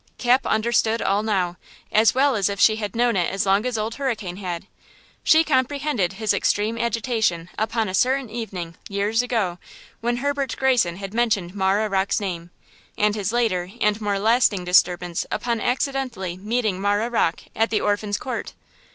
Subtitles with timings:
[0.17, 1.57] Cap understood all now,
[1.91, 4.65] as well as if she had known it as long as Old Hurricane had.
[5.23, 9.59] She comprehended his extreme agitation upon a certain evening, years ago,
[9.99, 12.49] when Herbert Greyson had mentioned Marah Rocke's name,
[12.97, 18.17] and his later and more lasting disturbance upon accidentally meeting Marah Rocke at the Orphans'
[18.17, 18.53] Court.